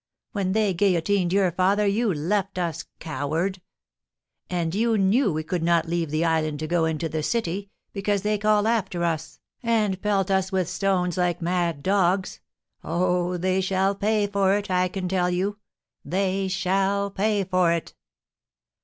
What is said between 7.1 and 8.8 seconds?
city, because they call